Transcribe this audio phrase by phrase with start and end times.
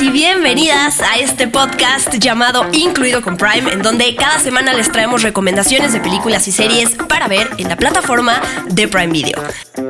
[0.00, 5.22] Y bienvenidas a este podcast llamado Incluido con Prime, en donde cada semana les traemos
[5.22, 9.40] recomendaciones de películas y series para ver en la plataforma de Prime Video.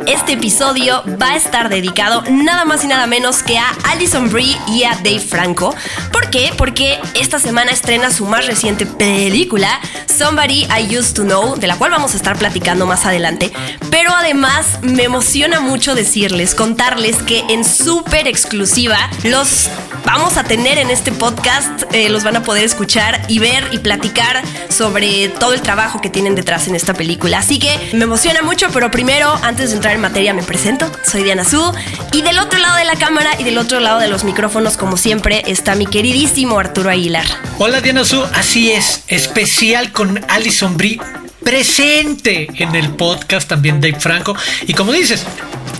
[0.06, 4.56] Este episodio va a estar dedicado nada más y nada menos que a Alison Brie
[4.68, 5.74] y a Dave Franco.
[6.12, 6.52] ¿Por qué?
[6.56, 11.76] Porque esta semana estrena su más reciente película, Somebody I Used to Know, de la
[11.76, 13.50] cual vamos a estar platicando más adelante.
[13.90, 19.70] Pero además me emociona mucho decirles, contarles que en súper exclusiva los
[20.06, 23.78] vamos a tener en este podcast, eh, los van a poder escuchar y ver y
[23.78, 27.38] platicar sobre todo el trabajo que tienen detrás en esta película.
[27.38, 30.90] Así que me emociona mucho, pero primero, antes de entrar en materia, me presento.
[31.04, 31.74] Soy Diana Su
[32.12, 34.96] y del otro lado de la cámara y del otro lado de los micrófonos, como
[34.96, 37.26] siempre, está mi queridísimo Arturo Aguilar.
[37.58, 41.00] Hola Diana Su, así es, especial con Alison Brie
[41.46, 44.34] presente en el podcast también Dave Franco.
[44.66, 45.24] Y como dices,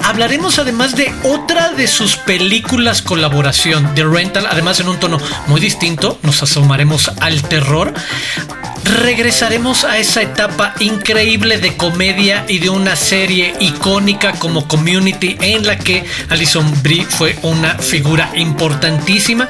[0.06, 5.60] hablaremos además de otra de sus películas colaboración, The Rental, además en un tono muy
[5.60, 7.92] distinto, nos asomaremos al terror.
[8.86, 15.66] Regresaremos a esa etapa increíble de comedia y de una serie icónica como Community en
[15.66, 19.48] la que Alison Brie fue una figura importantísima.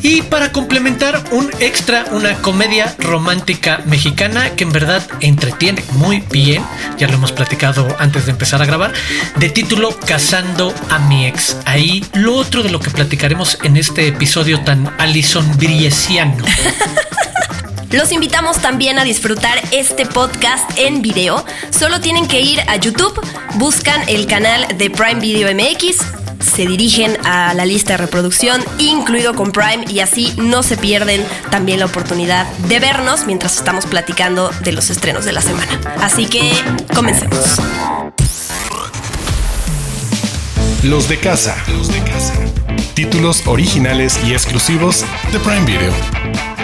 [0.00, 6.64] Y para complementar, un extra, una comedia romántica mexicana que en verdad entretiene muy bien,
[6.96, 8.94] ya lo hemos platicado antes de empezar a grabar,
[9.36, 11.58] de título Casando a mi ex.
[11.66, 16.44] Ahí lo otro de lo que platicaremos en este episodio tan Alison Briesiano.
[17.90, 21.44] Los invitamos también a disfrutar este podcast en video.
[21.70, 23.18] Solo tienen que ir a YouTube,
[23.54, 25.96] buscan el canal de Prime Video MX,
[26.38, 31.24] se dirigen a la lista de reproducción, incluido con Prime, y así no se pierden
[31.50, 35.80] también la oportunidad de vernos mientras estamos platicando de los estrenos de la semana.
[36.02, 36.52] Así que
[36.94, 37.56] comencemos.
[40.82, 41.56] Los de casa.
[41.68, 42.34] Los de casa.
[42.92, 46.57] Títulos originales y exclusivos de Prime Video.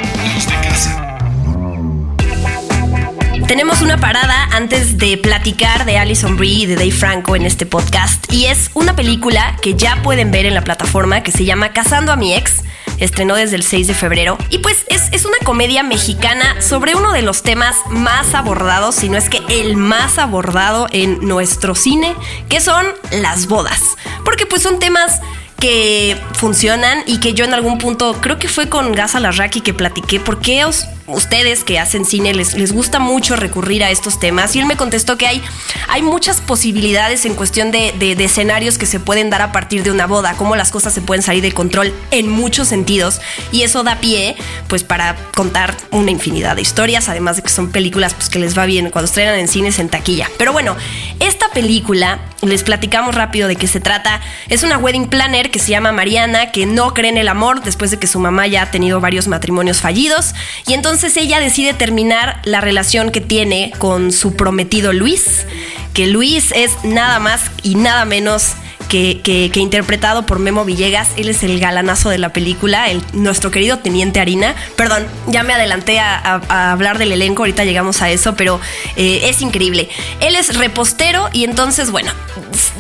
[3.47, 7.66] Tenemos una parada antes de platicar de Alison Brie y de Dave Franco en este
[7.66, 11.72] podcast y es una película que ya pueden ver en la plataforma que se llama
[11.72, 12.62] Casando a mi ex.
[12.99, 17.12] Estrenó desde el 6 de febrero y pues es, es una comedia mexicana sobre uno
[17.12, 22.15] de los temas más abordados, si no es que el más abordado en nuestro cine,
[22.49, 23.81] que son las bodas.
[24.25, 25.21] Porque pues son temas
[25.65, 29.72] que funcionan y que yo en algún punto, creo que fue con Gaza Larraqui que
[29.72, 34.19] platiqué, ¿por qué os, ustedes que hacen cine les, les gusta mucho recurrir a estos
[34.19, 34.55] temas?
[34.57, 35.43] Y él me contestó que hay,
[35.89, 39.91] hay muchas posibilidades en cuestión de, de, escenarios que se pueden dar a partir de
[39.91, 43.21] una boda, cómo las cosas se pueden salir de control en muchos sentidos.
[43.53, 44.37] Y eso da pie,
[44.69, 48.57] pues, para contar una infinidad de historias, además de que son películas pues, que les
[48.57, 50.31] va bien cuando estrenan en cines en taquilla.
[50.39, 50.77] Pero bueno,
[51.21, 55.71] esta película, les platicamos rápido de qué se trata, es una wedding planner que se
[55.71, 58.71] llama Mariana, que no cree en el amor después de que su mamá ya ha
[58.71, 60.35] tenido varios matrimonios fallidos.
[60.67, 65.44] Y entonces ella decide terminar la relación que tiene con su prometido Luis,
[65.93, 68.55] que Luis es nada más y nada menos
[68.89, 71.09] que, interpretado por Memo Villegas.
[71.17, 74.55] Él es el galanazo de la película, el, nuestro querido Teniente Harina.
[74.77, 78.61] Perdón, ya me adelanté a hablar del elenco, ahorita llegamos a eso, pero
[78.97, 79.89] eh, es increíble.
[80.21, 82.12] Él es repostero y entonces, bueno,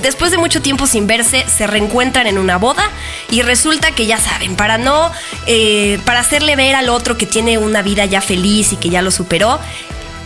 [0.02, 2.88] después de mucho tiempo sin verse, se reencuentran en una boda
[3.30, 5.10] y resulta que ya saben, para no,
[5.46, 9.02] eh, para hacerle ver al otro que tiene una vida ya feliz y que ya
[9.02, 9.58] lo superó,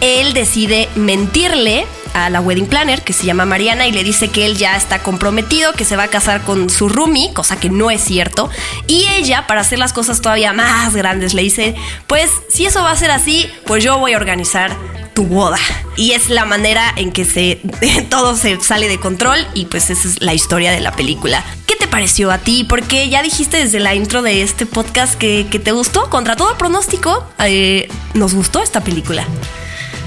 [0.01, 4.47] él decide mentirle a la wedding planner que se llama Mariana y le dice que
[4.47, 7.91] él ya está comprometido, que se va a casar con su roomie, cosa que no
[7.91, 8.51] es cierto.
[8.87, 11.75] Y ella, para hacer las cosas todavía más grandes, le dice,
[12.07, 14.77] pues si eso va a ser así, pues yo voy a organizar
[15.15, 15.59] tu boda.
[15.97, 17.61] Y es la manera en que se
[18.11, 21.45] todo se sale de control y pues esa es la historia de la película.
[21.67, 22.65] ¿Qué te pareció a ti?
[22.69, 26.57] Porque ya dijiste desde la intro de este podcast que, que te gustó, contra todo
[26.57, 29.27] pronóstico, eh, nos gustó esta película.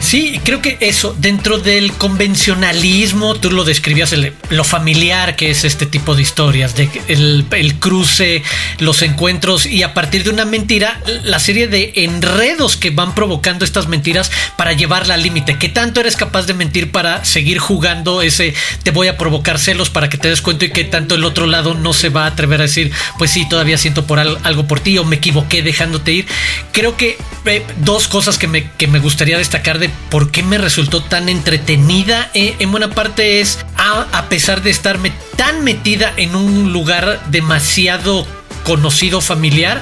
[0.01, 5.63] Sí, creo que eso, dentro del convencionalismo, tú lo describías, el, lo familiar que es
[5.63, 8.41] este tipo de historias, de el, el, cruce,
[8.79, 13.63] los encuentros y a partir de una mentira, la serie de enredos que van provocando
[13.63, 15.59] estas mentiras para llevarla al límite.
[15.59, 19.91] ¿Qué tanto eres capaz de mentir para seguir jugando ese te voy a provocar celos
[19.91, 22.27] para que te des cuenta y que tanto el otro lado no se va a
[22.27, 26.11] atrever a decir, pues sí, todavía siento por algo por ti o me equivoqué dejándote
[26.11, 26.25] ir?
[26.71, 27.17] Creo que
[27.77, 32.29] dos cosas que me, que me gustaría destacar de por qué me resultó tan entretenida.
[32.33, 37.19] Eh, en buena parte es a, a pesar de estarme tan metida en un lugar
[37.29, 38.27] demasiado
[38.63, 39.81] conocido familiar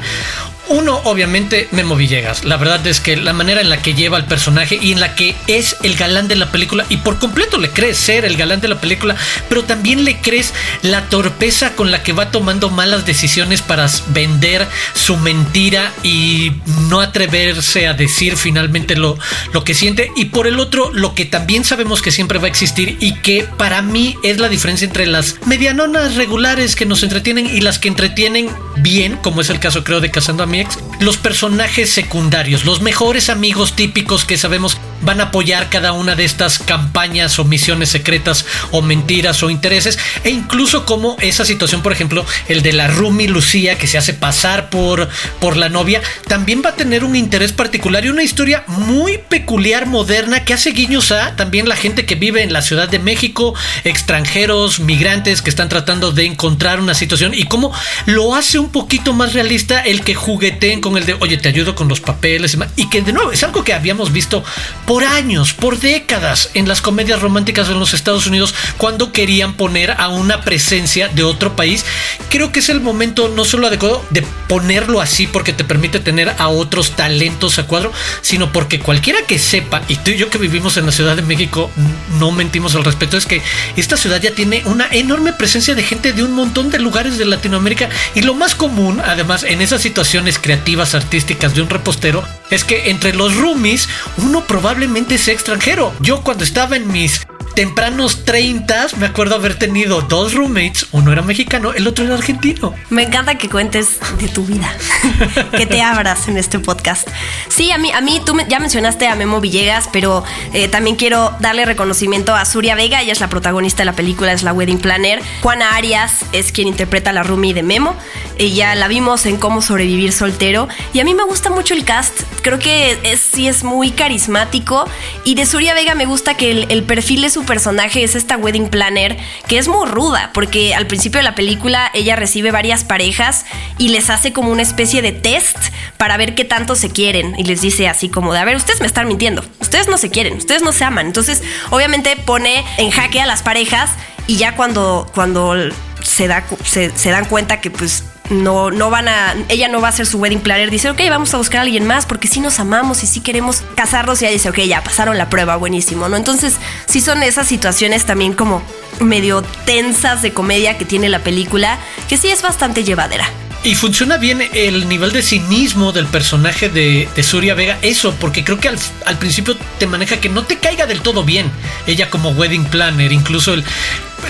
[0.69, 2.45] Uno, obviamente, Memo Villegas.
[2.45, 5.15] La verdad es que la manera en la que lleva el personaje y en la
[5.15, 8.61] que es el galán de la película, y por completo le crees ser el galán
[8.61, 9.15] de la película,
[9.49, 14.67] pero también le crees la torpeza con la que va tomando malas decisiones para vender
[14.93, 16.51] su mentira y
[16.87, 19.17] no atreverse a decir finalmente lo,
[19.53, 20.11] lo que siente.
[20.15, 23.43] Y por el otro, lo que también sabemos que siempre va a existir y que
[23.57, 27.87] para mí es la diferencia entre las medianonas regulares que nos entretienen y las que
[27.87, 30.58] entretienen bien, como es el caso creo de Casando a mi
[30.99, 36.25] los personajes secundarios, los mejores amigos típicos que sabemos van a apoyar cada una de
[36.25, 41.93] estas campañas o misiones secretas o mentiras o intereses e incluso como esa situación por
[41.93, 45.07] ejemplo el de la Rumi Lucía que se hace pasar por
[45.39, 49.85] por la novia también va a tener un interés particular y una historia muy peculiar
[49.85, 53.53] moderna que hace guiños a también la gente que vive en la Ciudad de México
[53.83, 57.71] extranjeros migrantes que están tratando de encontrar una situación y cómo
[58.05, 60.15] lo hace un poquito más realista el que
[60.49, 63.43] jugueteen con el de oye te ayudo con los papeles y que de nuevo es
[63.43, 64.43] algo que habíamos visto
[64.85, 69.91] por años, por décadas en las comedias románticas en los Estados Unidos cuando querían poner
[69.91, 71.85] a una presencia de otro país.
[72.29, 76.33] Creo que es el momento no solo adecuado de ponerlo así porque te permite tener
[76.37, 77.91] a otros talentos a cuadro,
[78.21, 81.21] sino porque cualquiera que sepa, y tú y yo que vivimos en la Ciudad de
[81.21, 81.69] México
[82.17, 83.41] no mentimos al respecto, es que
[83.75, 87.25] esta ciudad ya tiene una enorme presencia de gente de un montón de lugares de
[87.25, 92.63] Latinoamérica y lo más común, además, en esas situaciones creativas, artísticas de un repostero, es
[92.63, 95.93] que entre los roomies uno probablemente sea extranjero.
[96.01, 97.25] Yo cuando estaba en mis
[97.59, 102.73] tempranos 30 me acuerdo haber tenido dos roommates, uno era mexicano, el otro era argentino.
[102.89, 104.73] Me encanta que cuentes de tu vida,
[105.57, 107.09] que te abras en este podcast.
[107.49, 110.23] Sí, a mí, a mí tú ya mencionaste a Memo Villegas, pero
[110.53, 114.31] eh, también quiero darle reconocimiento a Suria Vega, ella es la protagonista de la película,
[114.31, 115.21] es la Wedding Planner.
[115.41, 117.93] Juana Arias es quien interpreta a la roomie de Memo.
[118.37, 122.21] Ella la vimos en Cómo sobrevivir soltero y a mí me gusta mucho el cast.
[122.41, 124.87] Creo que es, sí es muy carismático
[125.25, 128.37] y de Suria Vega me gusta que el, el perfil de su personaje es esta
[128.37, 129.17] wedding planner
[129.47, 133.45] que es muy ruda porque al principio de la película ella recibe varias parejas
[133.79, 135.57] y les hace como una especie de test
[135.97, 138.81] para ver qué tanto se quieren y les dice así como de a ver ustedes
[138.81, 141.41] me están mintiendo ustedes no se quieren ustedes no se aman entonces
[141.71, 143.89] obviamente pone en jaque a las parejas
[144.27, 145.55] y ya cuando cuando
[146.03, 149.89] se, da, se, se dan cuenta que pues no, no van a, ella no va
[149.89, 152.39] a ser su wedding planner, dice, ok, vamos a buscar a alguien más porque sí
[152.39, 156.09] nos amamos y sí queremos casarnos y ella dice, ok, ya pasaron la prueba, buenísimo,
[156.09, 156.17] ¿no?
[156.17, 156.55] Entonces,
[156.85, 158.61] sí son esas situaciones también como
[158.99, 163.29] medio tensas de comedia que tiene la película, que sí es bastante llevadera.
[163.61, 168.45] Y funciona bien el nivel de cinismo del personaje de, de Surya Vega, eso, porque
[168.45, 171.51] creo que al, al, principio te maneja que no te caiga del todo bien.
[171.85, 173.65] Ella como wedding planner, incluso el,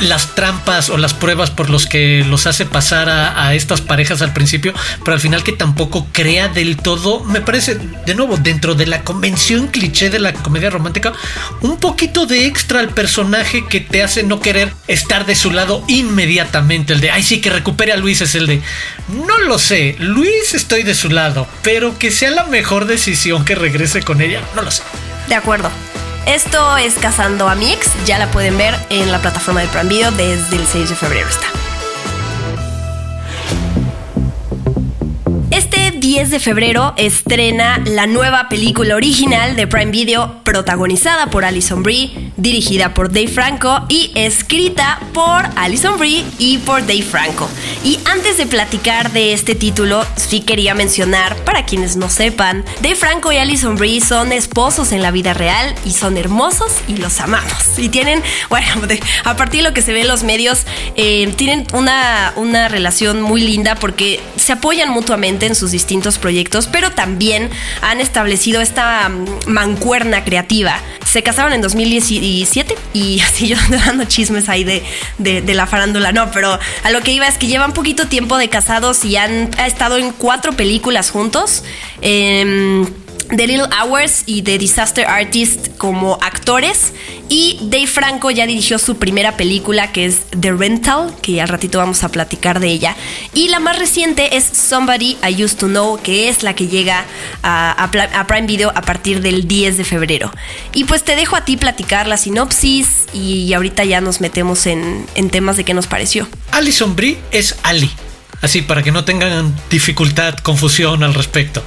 [0.01, 4.33] las trampas o las pruebas por los que los hace pasar a, estas parejas al
[4.33, 8.86] principio, pero al final que tampoco crea del todo, me parece, de nuevo, dentro de
[8.86, 11.13] la convención cliché de la comedia romántica,
[11.62, 15.83] un poquito de extra al personaje que te hace no querer estar de su lado
[15.88, 16.94] inmediatamente.
[16.94, 18.62] El de, ay, sí, que recupere a Luis es el de,
[19.25, 23.56] no lo sé, Luis estoy de su lado, pero que sea la mejor decisión que
[23.56, 24.83] regrese con ella, no lo sé.
[25.27, 25.69] De acuerdo.
[26.25, 29.89] Esto es Casando a mi ex, ya la pueden ver en la plataforma de Prime
[29.89, 31.59] Video desde el 6 de febrero está.
[36.19, 42.34] 10 de febrero estrena la nueva película original de Prime Video protagonizada por Alison Brie,
[42.36, 47.48] dirigida por Dave Franco y escrita por Alison Brie y por Dave Franco.
[47.86, 52.96] Y antes de platicar de este título, sí quería mencionar, para quienes no sepan, Dave
[52.96, 57.22] Franco y Alison Brie son esposos en la vida real y son hermosos y los
[57.22, 57.77] amamos.
[57.77, 58.67] Y tienen, bueno,
[59.24, 60.65] a partir de lo que se ve en los medios,
[60.98, 66.68] eh, tienen una, una relación muy linda porque se apoyan mutuamente en sus distintos proyectos,
[66.68, 67.50] pero también
[67.82, 69.12] han establecido esta
[69.46, 70.80] mancuerna creativa.
[71.06, 74.84] Se casaron en 2017 y así yo dando chismes ahí de,
[75.18, 78.50] de, la farándula, no, pero a lo que iba es que llevan poquito tiempo de
[78.50, 81.63] casados y han ha estado en cuatro películas juntos.
[82.01, 82.86] Eh,
[83.29, 86.93] The Little Hours y The Disaster Artist como actores.
[87.29, 91.77] Y Dave Franco ya dirigió su primera película que es The Rental, que al ratito
[91.77, 92.95] vamos a platicar de ella.
[93.36, 97.05] Y la más reciente es Somebody I Used to Know, que es la que llega
[97.43, 97.89] a,
[98.27, 100.31] Prime Video a partir del 10 de febrero.
[100.74, 105.05] Y pues te dejo a ti platicar la sinopsis y ahorita ya nos metemos en,
[105.13, 106.27] en temas de qué nos pareció.
[106.51, 107.91] Alison Brie es Ali.
[108.41, 111.62] Así, para que no tengan dificultad, confusión al respecto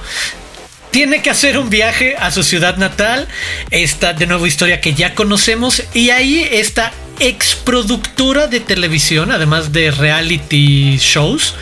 [0.93, 3.27] tiene que hacer un viaje a su ciudad natal.
[3.71, 5.83] Esta de nuevo historia que ya conocemos.
[5.93, 11.55] Y ahí está exproductora de televisión, además de reality shows,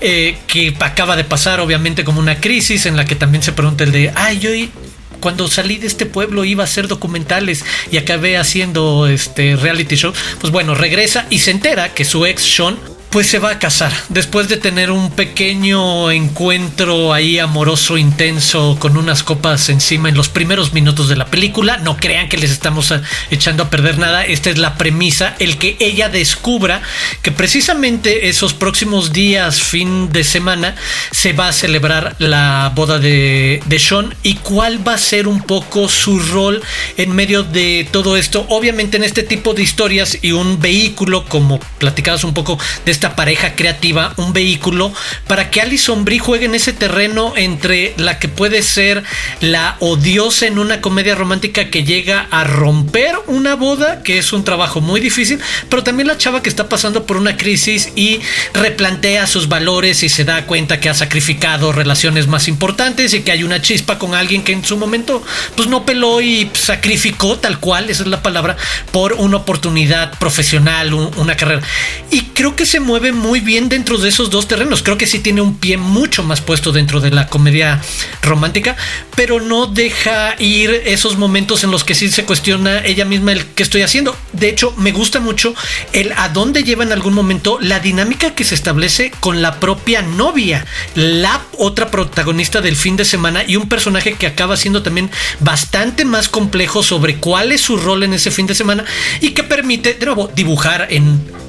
[0.00, 3.82] eh, que acaba de pasar obviamente como una crisis en la que también se pregunta
[3.82, 4.70] el de, ay,
[5.18, 10.12] cuando salí de este pueblo iba a hacer documentales y acabé haciendo este reality show,
[10.40, 12.78] pues bueno, regresa y se entera que su ex Sean
[13.16, 13.94] pues se va a casar.
[14.10, 20.28] Después de tener un pequeño encuentro ahí amoroso, intenso, con unas copas encima en los
[20.28, 21.78] primeros minutos de la película.
[21.78, 22.92] No crean que les estamos
[23.30, 24.26] echando a perder nada.
[24.26, 26.82] Esta es la premisa, el que ella descubra
[27.22, 30.74] que precisamente esos próximos días, fin de semana,
[31.10, 35.40] se va a celebrar la boda de, de Sean y cuál va a ser un
[35.40, 36.62] poco su rol
[36.98, 38.44] en medio de todo esto.
[38.50, 43.05] Obviamente en este tipo de historias y un vehículo, como platicabas un poco de esta
[43.14, 44.92] pareja creativa un vehículo
[45.26, 49.04] para que Alison Brie juegue en ese terreno entre la que puede ser
[49.40, 54.44] la odiosa en una comedia romántica que llega a romper una boda, que es un
[54.44, 58.20] trabajo muy difícil, pero también la chava que está pasando por una crisis y
[58.54, 63.32] replantea sus valores y se da cuenta que ha sacrificado relaciones más importantes y que
[63.32, 65.22] hay una chispa con alguien que en su momento
[65.54, 68.56] pues no peló y sacrificó tal cual, esa es la palabra,
[68.90, 71.62] por una oportunidad profesional, una carrera.
[72.10, 74.82] Y creo que se mueve muy bien dentro de esos dos terrenos.
[74.82, 77.80] Creo que sí tiene un pie mucho más puesto dentro de la comedia
[78.22, 78.76] romántica,
[79.14, 83.44] pero no deja ir esos momentos en los que sí se cuestiona ella misma el
[83.44, 84.16] que estoy haciendo.
[84.32, 85.54] De hecho, me gusta mucho
[85.92, 90.02] el a dónde lleva en algún momento la dinámica que se establece con la propia
[90.02, 95.10] novia, la otra protagonista del fin de semana y un personaje que acaba siendo también
[95.40, 98.84] bastante más complejo sobre cuál es su rol en ese fin de semana
[99.20, 101.45] y que permite, de nuevo, dibujar en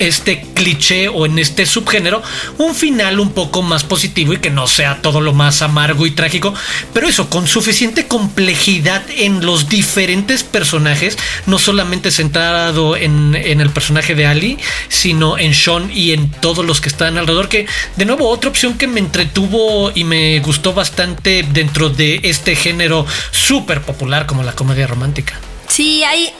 [0.00, 2.22] este cliché o en este subgénero
[2.58, 6.10] un final un poco más positivo y que no sea todo lo más amargo y
[6.10, 6.52] trágico,
[6.92, 11.16] pero eso con suficiente complejidad en los diferentes personajes,
[11.46, 16.80] no solamente centrado en, el personaje de Ali, sino en Sean y en todos los
[16.80, 17.66] que están alrededor, que
[17.96, 23.06] de nuevo otra opción que me entretuvo y me gustó bastante dentro de este género
[23.30, 25.38] súper popular como la comedia romántica.
[25.68, 26.32] Sí, hay.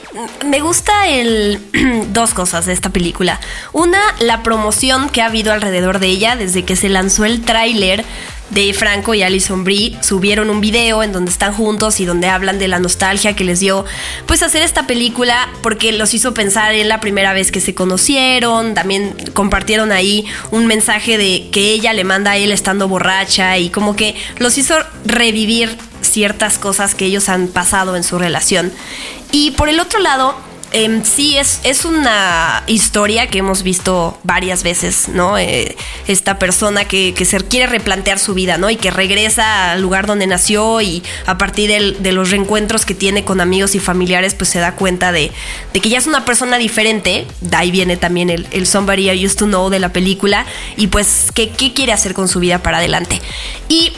[0.45, 1.61] Me gusta el.
[2.13, 3.41] dos cosas de esta película.
[3.73, 8.05] Una, la promoción que ha habido alrededor de ella desde que se lanzó el tráiler
[8.51, 12.59] de Franco y Alison Brie subieron un video en donde están juntos y donde hablan
[12.59, 13.85] de la nostalgia que les dio
[14.27, 18.75] pues hacer esta película porque los hizo pensar en la primera vez que se conocieron,
[18.75, 23.71] también compartieron ahí un mensaje de que ella le manda a él estando borracha y
[23.71, 24.75] como que los hizo
[25.05, 28.73] revivir ciertas cosas que ellos han pasado en su relación.
[29.33, 30.35] Y por el otro lado,
[30.73, 35.39] em, sí, es, es una historia que hemos visto varias veces, ¿no?
[35.39, 35.77] Eh,
[36.09, 38.71] esta persona que, se quiere replantear su vida, ¿no?
[38.71, 43.25] Y que regresa al lugar donde nació y a partir de los reencuentros que tiene
[43.25, 45.31] con amigos y familiares, pues se da cuenta de,
[45.73, 47.27] que ya es una persona diferente.
[47.41, 50.45] De ahí viene también el, el Somebody I Used to Know de la película.
[50.77, 53.21] Y pues, ¿qué, qué quiere hacer con su vida para adelante?
[53.69, 53.93] Y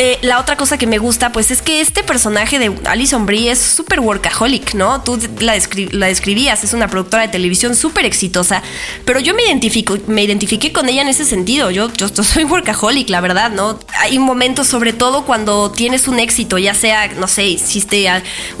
[0.00, 3.50] eh, la otra cosa que me gusta, pues es que este personaje de Alison Brie
[3.50, 5.02] es súper workaholic, ¿no?
[5.02, 8.62] Tú la, describías, es una productora de televisión súper exitosa,
[9.04, 11.72] pero yo me identifico, me identifiqué con ella en ese sentido.
[11.72, 13.80] Yo, yo, soy workaholic, la verdad, ¿no?
[13.98, 18.08] Hay momentos, sobre todo cuando tienes un éxito, ya sea, no sé, hiciste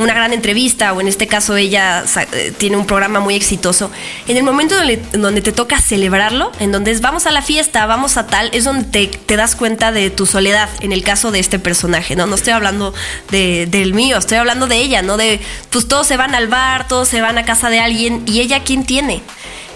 [0.00, 3.92] una gran entrevista o en este caso ella eh, tiene un programa muy exitoso.
[4.26, 4.74] En el momento
[5.12, 8.64] donde, te toca celebrarlo, en donde es vamos a la fiesta, vamos a tal, es
[8.64, 10.68] donde te, te das cuenta de tu soledad.
[10.80, 12.26] En el caso de este personaje, ¿no?
[12.26, 12.94] No estoy hablando
[13.30, 15.16] de, del mío, estoy hablando de ella, ¿no?
[15.16, 18.40] De, pues todos se van al bar, todos se van a casa de alguien y
[18.40, 19.22] ella, ¿quién tiene?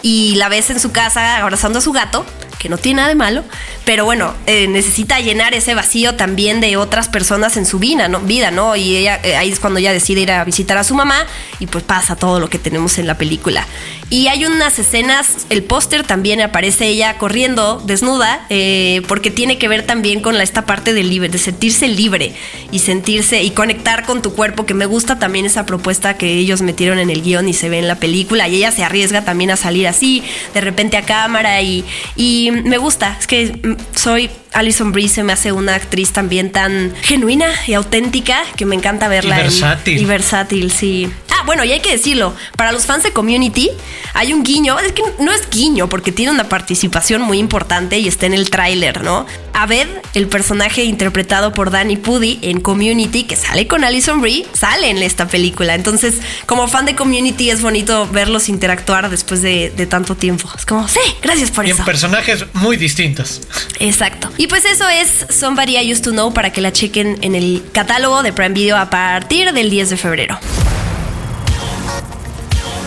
[0.02, 2.24] Y la ves en su casa abrazando a su gato
[2.62, 3.42] que no tiene nada de malo,
[3.84, 8.76] pero bueno, eh, necesita llenar ese vacío también de otras personas en su vida, ¿no?
[8.76, 11.26] Y ella, eh, ahí es cuando ella decide ir a visitar a su mamá
[11.58, 13.66] y pues pasa todo lo que tenemos en la película.
[14.10, 19.68] Y hay unas escenas, el póster también aparece ella corriendo desnuda, eh, porque tiene que
[19.68, 22.34] ver también con esta parte del libre, de sentirse libre
[22.70, 26.62] y sentirse y conectar con tu cuerpo, que me gusta también esa propuesta que ellos
[26.62, 29.50] metieron en el guion y se ve en la película, y ella se arriesga también
[29.50, 30.22] a salir así,
[30.54, 35.32] de repente a cámara y, y me gusta, es que soy Alison Brie se me
[35.32, 39.38] hace una actriz también tan genuina y auténtica que me encanta verla.
[39.38, 39.98] Y versátil.
[39.98, 41.12] y versátil, sí.
[41.30, 43.70] Ah, bueno, y hay que decirlo, para los fans de Community
[44.14, 48.06] hay un guiño, es que no es guiño porque tiene una participación muy importante y
[48.06, 49.26] está en el tráiler, ¿no?
[49.54, 54.90] Abed, el personaje interpretado por Danny Pudi en Community, que sale con Alison Brie, sale
[54.90, 55.74] en esta película.
[55.74, 56.16] Entonces,
[56.46, 60.48] como fan de Community es bonito verlos interactuar después de, tanto tiempo.
[60.56, 61.80] Es como, sí, gracias por y eso.
[61.80, 63.40] En personajes muy distintos.
[63.78, 64.30] Exacto.
[64.42, 67.62] Y pues eso es Somebody I Used to Know para que la chequen en el
[67.70, 70.36] catálogo de Prime Video a partir del 10 de febrero.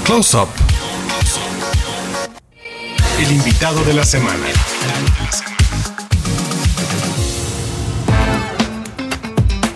[0.04, 0.50] Close Up
[3.18, 4.46] El invitado de la semana.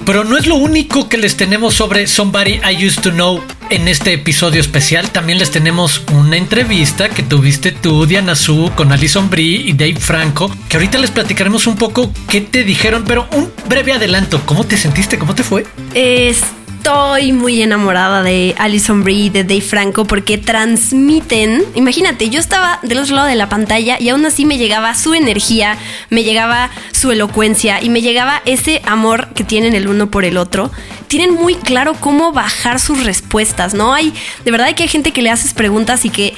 [0.05, 3.87] Pero no es lo único que les tenemos sobre Somebody I Used to Know en
[3.87, 5.11] este episodio especial.
[5.11, 9.97] También les tenemos una entrevista que tuviste tú, Diana Su, con Alison Brie y Dave
[9.99, 14.41] Franco, que ahorita les platicaremos un poco qué te dijeron, pero un breve adelanto.
[14.45, 15.17] ¿Cómo te sentiste?
[15.17, 15.65] ¿Cómo te fue?
[15.93, 16.41] Es
[16.79, 21.65] estoy muy enamorada de Alison Brie y de Dave Franco porque transmiten.
[21.75, 25.13] Imagínate, yo estaba del otro lado de la pantalla y aún así me llegaba su
[25.13, 25.77] energía,
[26.09, 30.37] me llegaba su elocuencia y me llegaba ese amor que tienen el uno por el
[30.37, 30.71] otro.
[31.09, 33.93] Tienen muy claro cómo bajar sus respuestas, ¿no?
[33.93, 34.13] Hay,
[34.45, 36.33] de verdad que hay gente que le haces preguntas y que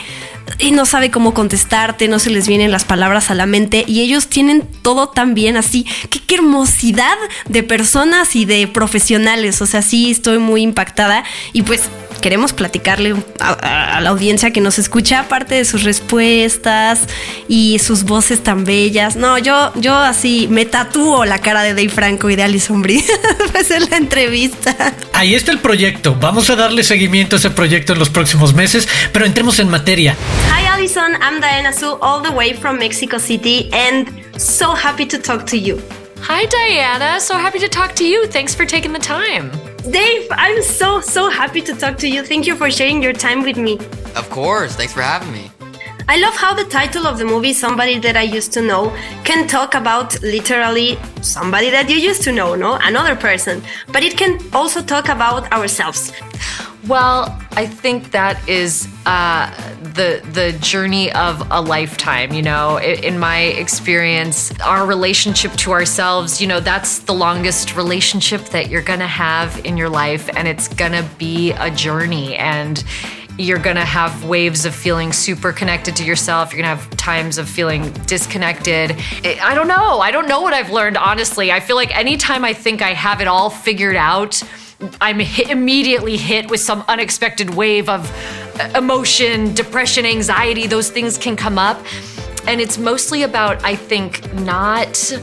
[0.60, 4.02] y no sabe cómo contestarte, no se les vienen las palabras a la mente y
[4.02, 5.86] ellos tienen todo tan bien así.
[6.10, 7.18] Qué, qué hermosidad
[7.48, 9.62] de personas y de profesionales.
[9.62, 11.90] O sea, sí, estoy muy impactada y pues
[12.22, 17.02] queremos platicarle a, a, la audiencia que nos escucha, aparte de sus respuestas
[17.48, 19.16] y sus voces tan bellas.
[19.16, 23.04] No, yo, yo así me tatúo la cara de Dave Franco y de Alison Brie
[23.52, 24.94] pues en la entrevista.
[25.14, 26.16] Ahí está el proyecto.
[26.20, 30.16] Vamos a darle seguimiento a ese proyecto en los próximos meses, pero entremos en materia.
[30.48, 35.20] Hi Alison, I'm Diana Su, all the way from Mexico City, and so happy to
[35.20, 35.82] talk to you.
[36.24, 38.28] Hi Diana, so happy to talk to you.
[38.28, 39.50] Thanks for taking the time.
[39.90, 42.24] Dave, I'm so, so happy to talk to you.
[42.24, 43.80] Thank you for sharing your time with me.
[44.16, 45.50] Of course, thanks for having me.
[46.08, 49.48] I love how the title of the movie, Somebody That I Used to Know, can
[49.48, 52.78] talk about literally somebody that you used to know, no?
[52.84, 53.64] Another person.
[53.88, 56.14] But it can also talk about ourselves.
[56.88, 59.50] Well, I think that is uh,
[59.94, 62.34] the the journey of a lifetime.
[62.34, 68.46] You know, in my experience, our relationship to ourselves, you know, that's the longest relationship
[68.50, 72.36] that you're gonna have in your life, and it's gonna be a journey.
[72.36, 72.84] And
[73.38, 76.52] you're gonna have waves of feeling super connected to yourself.
[76.52, 78.96] You're gonna have times of feeling disconnected.
[79.42, 80.00] I don't know.
[80.00, 81.52] I don't know what I've learned, honestly.
[81.52, 84.44] I feel like anytime I think I have it all figured out,
[85.00, 88.12] I'm hit, immediately hit with some unexpected wave of
[88.60, 90.68] Uh, emotion, depression, anxiety.
[90.68, 91.84] Those things can come up.
[92.48, 95.14] And it's mostly about, I think, not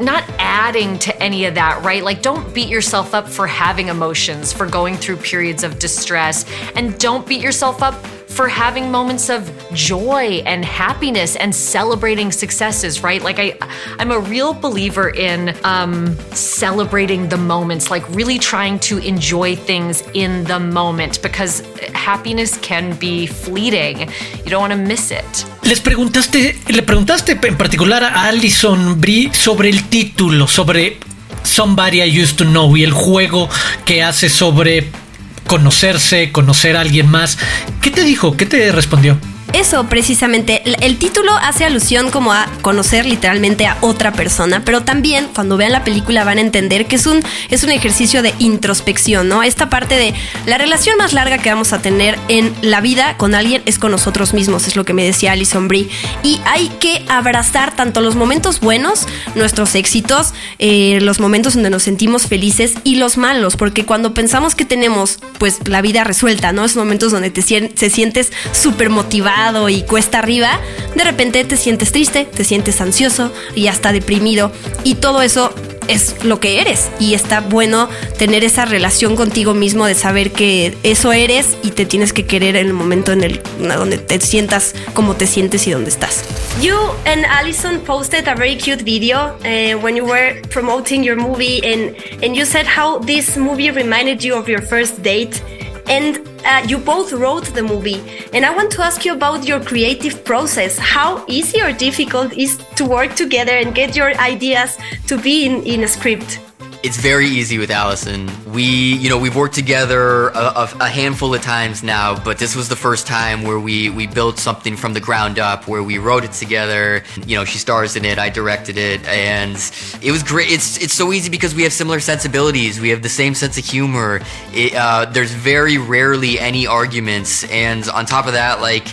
[0.00, 2.04] not adding to any of that, right?
[2.04, 6.44] Like, don't beat yourself up for having emotions, for going through periods of distress,
[6.76, 7.96] and don't beat yourself up
[8.38, 13.20] for having moments of joy and happiness and celebrating successes, right?
[13.20, 13.58] Like I,
[13.98, 20.04] I'm a real believer in um, celebrating the moments, like really trying to enjoy things
[20.14, 24.08] in the moment because happiness can be fleeting.
[24.44, 25.44] You don't want to miss it.
[25.64, 30.98] Les preguntaste, le preguntaste en particular a Alison Brie sobre el título, sobre
[31.42, 33.48] Somebody I Used to Know y el juego
[33.84, 35.07] que hace sobre
[35.48, 37.38] conocerse, conocer a alguien más.
[37.80, 38.36] ¿Qué te dijo?
[38.36, 39.18] ¿Qué te respondió?
[39.52, 45.28] Eso precisamente, el título hace alusión como a conocer literalmente a otra persona, pero también
[45.34, 49.28] cuando vean la película van a entender que es un, es un ejercicio de introspección,
[49.28, 49.42] ¿no?
[49.42, 50.14] Esta parte de
[50.46, 53.90] la relación más larga que vamos a tener en la vida con alguien es con
[53.90, 55.88] nosotros mismos, es lo que me decía Alison Brie.
[56.22, 61.84] Y hay que abrazar tanto los momentos buenos, nuestros éxitos, eh, los momentos donde nos
[61.84, 66.64] sentimos felices y los malos, porque cuando pensamos que tenemos pues la vida resuelta, ¿no?
[66.64, 69.37] Esos momentos donde te, te sientes súper motivado,
[69.68, 70.60] y cuesta arriba,
[70.94, 74.50] de repente te sientes triste, te sientes ansioso y hasta deprimido.
[74.84, 75.52] Y todo eso
[75.86, 76.90] es lo que eres.
[77.00, 81.86] Y está bueno tener esa relación contigo mismo de saber que eso eres y te
[81.86, 85.70] tienes que querer en el momento en el donde te sientas como te sientes y
[85.70, 86.24] donde estás.
[86.60, 91.60] You and Allison posted a very cute video uh, when you were promoting your movie
[91.64, 95.40] and and you said how this movie reminded you of your first date
[95.88, 98.00] and uh, you both wrote the movie.
[98.32, 100.78] And I want to ask you about your creative process.
[100.78, 105.62] How easy or difficult is to work together and get your ideas to be in,
[105.64, 106.47] in a script?
[106.80, 108.30] It's very easy with Allison.
[108.52, 112.68] We, you know, we've worked together a, a, handful of times now, but this was
[112.68, 116.22] the first time where we we built something from the ground up, where we wrote
[116.22, 117.02] it together.
[117.26, 119.56] You know, she stars in it, I directed it, and
[120.00, 120.52] it was great.
[120.52, 122.80] It's it's so easy because we have similar sensibilities.
[122.80, 124.20] We have the same sense of humor.
[124.52, 128.86] It, uh, there's very rarely any arguments, and on top of that, like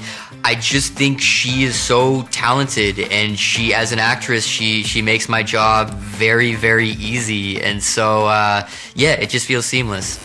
[0.47, 5.27] I just think she is so talented and she as an actress she she makes
[5.27, 8.61] my job very very easy and so uh,
[8.93, 10.19] yeah it just feels seamless.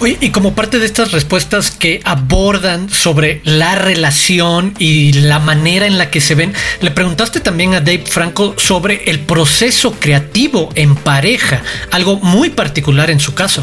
[0.00, 5.86] Oye, y como parte de estas respuestas que abordan sobre la relación y la manera
[5.86, 10.70] en la que se ven, le preguntaste también a Dave Franco sobre el proceso creativo
[10.74, 11.62] en pareja,
[11.92, 13.62] algo muy particular en su caso.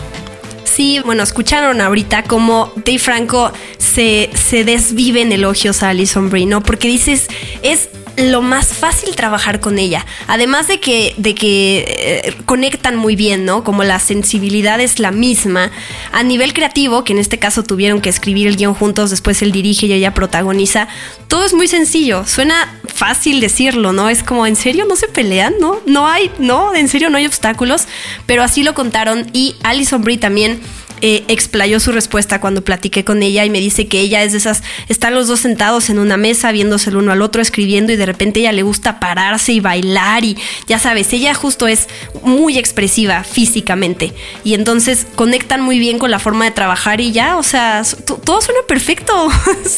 [0.74, 6.48] Sí, bueno, escucharon ahorita cómo Dave Franco se, se desvive en elogios a Alison Brie,
[6.48, 6.64] ¿no?
[6.64, 7.28] Porque dices,
[7.62, 10.06] es lo más fácil trabajar con ella.
[10.28, 13.63] Además de que, de que eh, conectan muy bien, ¿no?
[13.63, 15.71] Como la sensibilidad es la misma.
[16.12, 19.52] A nivel creativo, que en este caso tuvieron que escribir el guion juntos, después él
[19.52, 20.88] dirige y ella protagoniza,
[21.28, 22.26] todo es muy sencillo.
[22.26, 24.10] Suena fácil decirlo, ¿no?
[24.10, 25.56] Es como, ¿en serio no se pelean?
[25.60, 25.80] ¿No?
[25.86, 27.88] No hay, no, en serio no hay obstáculos.
[28.26, 30.62] Pero así lo contaron y Alison Brie también
[31.06, 34.38] eh, explayó su respuesta cuando platiqué con ella y me dice que ella es de
[34.38, 37.98] esas, están los dos sentados en una mesa viéndose el uno al otro escribiendo y
[37.98, 41.89] de repente ella le gusta pararse y bailar y ya sabes, ella justo es
[42.24, 44.13] muy expresiva físicamente
[44.46, 47.84] y entonces conectan muy bien con la forma de trabajar y ya, o sea,
[48.24, 49.30] todo suena perfecto.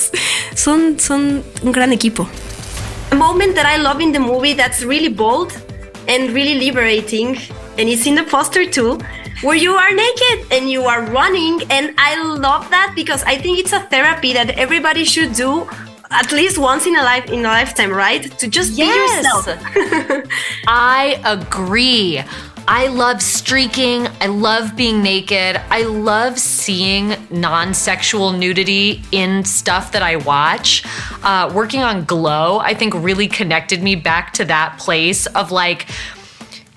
[0.55, 2.29] son, son un gran equipo.
[3.09, 5.53] A moment that I love in the movie that's really bold
[6.07, 7.35] and really liberating
[7.79, 8.99] and it's in the poster too.
[9.41, 11.61] Where you are naked and you are running.
[11.69, 15.67] And I love that because I think it's a therapy that everybody should do
[16.11, 18.23] at least once in a life in a lifetime, right?
[18.39, 19.45] To just yes.
[19.45, 20.27] be yourself.
[20.67, 22.23] I agree.
[22.67, 24.07] I love streaking.
[24.19, 25.61] I love being naked.
[25.69, 30.83] I love seeing non sexual nudity in stuff that I watch.
[31.21, 35.87] Uh, working on Glow, I think, really connected me back to that place of like,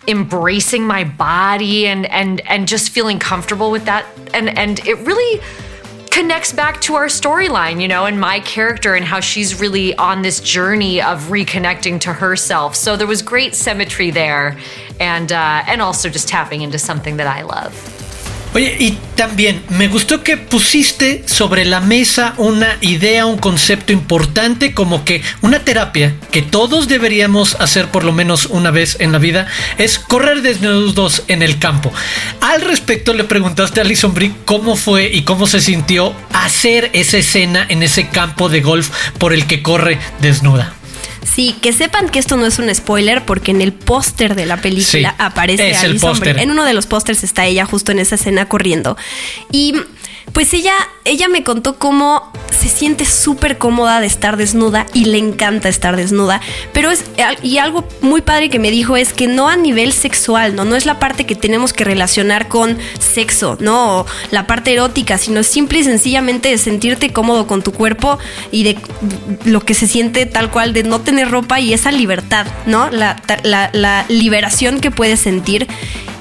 [0.08, 5.40] embracing my body and and and just feeling comfortable with that and and it really
[6.10, 10.22] connects back to our storyline, you know, and my character and how she's really on
[10.22, 12.74] this journey of reconnecting to herself.
[12.74, 14.58] So there was great symmetry there,
[14.98, 17.97] and uh, and also just tapping into something that I love.
[18.54, 24.72] Oye, y también me gustó que pusiste sobre la mesa una idea, un concepto importante
[24.72, 29.18] como que una terapia que todos deberíamos hacer por lo menos una vez en la
[29.18, 31.92] vida es correr desnudos en el campo.
[32.40, 37.18] Al respecto le preguntaste a Alison Brie cómo fue y cómo se sintió hacer esa
[37.18, 40.77] escena en ese campo de golf por el que corre desnuda.
[41.34, 44.56] Sí, que sepan que esto no es un spoiler porque en el póster de la
[44.56, 46.42] película aparece Alison Brie.
[46.42, 48.96] En uno de los pósters está ella justo en esa escena corriendo.
[49.52, 49.74] Y
[50.32, 55.18] pues ella, ella me contó cómo se siente súper cómoda de estar desnuda y le
[55.18, 56.40] encanta estar desnuda.
[56.72, 57.04] Pero es,
[57.42, 60.64] y algo muy padre que me dijo es que no a nivel sexual, ¿no?
[60.64, 64.00] No es la parte que tenemos que relacionar con sexo, ¿no?
[64.00, 68.18] O la parte erótica, sino simple y sencillamente de sentirte cómodo con tu cuerpo
[68.50, 68.78] y de
[69.44, 72.90] lo que se siente tal cual de no tener ropa y esa libertad, ¿no?
[72.90, 75.68] La, la liberación que puedes sentir.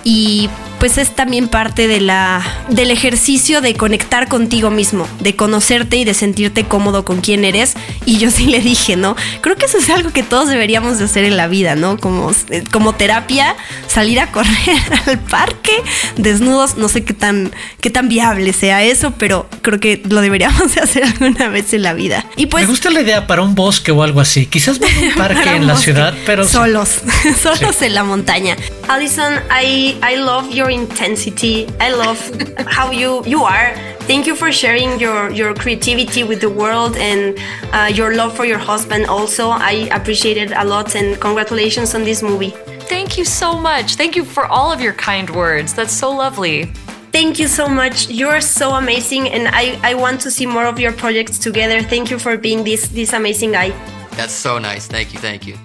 [0.04, 5.98] Y pues es también parte de la, del ejercicio de conectar contigo mismo, de conocerte
[5.98, 7.76] y de sentirte cómodo con quién eres.
[8.06, 9.16] Y yo sí le dije, ¿no?
[9.42, 11.98] Creo que eso es algo que todos deberíamos de hacer en la vida, ¿no?
[11.98, 13.56] Como, eh, como terapia,
[13.88, 15.74] salir a correr al parque
[16.18, 20.76] desnudos, no sé qué tan, qué tan viable sea eso, pero creo que lo deberíamos
[20.76, 22.26] de hacer alguna vez en la vida.
[22.36, 24.46] Y pues, Me gusta la idea para un bosque o algo así.
[24.46, 26.48] Quizás no un parque en la ciudad, pero...
[26.48, 27.02] Solos,
[27.42, 28.56] solos en la montaña.
[28.88, 31.68] Alison, I, I love your intensity.
[31.80, 32.20] I love
[32.68, 33.76] how you you are.
[34.08, 37.38] Thank you for sharing your your creativity with the world and
[37.74, 39.06] uh, your love for your husband.
[39.08, 42.54] Also, I appreciate it a lot and congratulations on this movie.
[42.88, 43.96] Thank you so much.
[43.96, 45.74] Thank you for all of your kind words.
[45.74, 46.72] That's so lovely.
[47.12, 48.10] Thank you so much.
[48.10, 51.82] You're so amazing, and I, I want to see more of your projects together.
[51.82, 53.70] Thank you for being this this amazing guy.
[54.12, 54.88] That's so nice.
[54.88, 55.20] Thank you.
[55.20, 55.58] Thank you.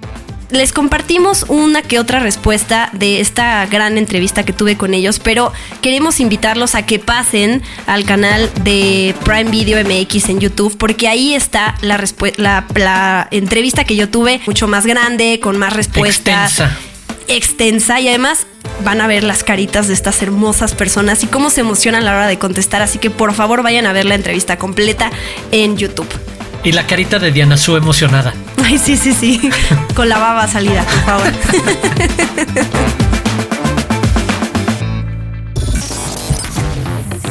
[0.53, 5.53] Les compartimos una que otra respuesta de esta gran entrevista que tuve con ellos, pero
[5.81, 11.35] queremos invitarlos a que pasen al canal de Prime Video MX en YouTube, porque ahí
[11.35, 11.99] está la,
[12.77, 16.53] la, entrevista que yo tuve, mucho más grande, con más respuestas.
[16.53, 16.79] Extensa.
[17.29, 18.47] Extensa y además
[18.85, 22.13] van a ver las caritas de estas hermosas personas y cómo se emocionan a la
[22.13, 22.83] hora de contestar.
[22.83, 25.11] Así que por favor vayan a ver la entrevista completa
[25.51, 26.09] en YouTube.
[26.65, 28.35] Y la carita de Diana Su emocionada.
[28.73, 29.51] Ay, sí, sí, sí.
[29.95, 31.33] Con la baba salida, por favor.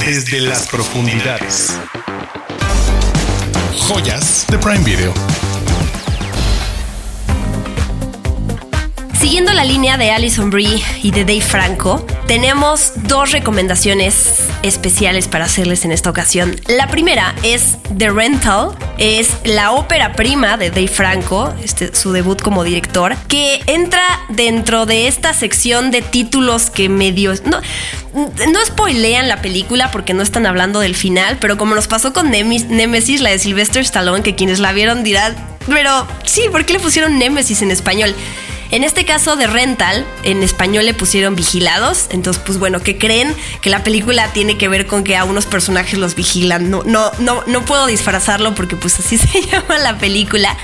[0.06, 1.80] Desde las profundidades.
[3.88, 5.40] Joyas de Prime Video.
[9.21, 15.45] Siguiendo la línea de Alison Brie y de Dave Franco, tenemos dos recomendaciones especiales para
[15.45, 16.60] hacerles en esta ocasión.
[16.67, 22.41] La primera es The Rental, es la ópera prima de Dave Franco, este, su debut
[22.41, 27.36] como director, que entra dentro de esta sección de títulos que medio...
[27.45, 27.62] No,
[28.15, 32.31] no spoilean la película porque no están hablando del final, pero como nos pasó con
[32.31, 35.36] Nemesis, la de Sylvester Stallone, que quienes la vieron dirán,
[35.67, 38.15] pero sí, ¿por qué le pusieron Nemesis en español?
[38.71, 42.07] En este caso de Rental, en español le pusieron vigilados.
[42.10, 43.36] Entonces, pues bueno, ¿qué creen?
[43.62, 46.69] Que la película tiene que ver con que a unos personajes los vigilan.
[46.69, 50.57] No, no, no, no puedo disfrazarlo porque pues así se llama la película.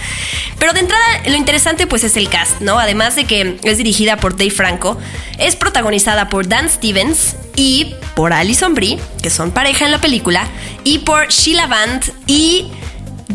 [0.57, 2.79] Pero de entrada, lo interesante pues es el cast, ¿no?
[2.79, 4.97] Además de que es dirigida por Dave Franco,
[5.37, 10.47] es protagonizada por Dan Stevens y por Alison Brie, que son pareja en la película,
[10.83, 12.71] y por Sheila Band y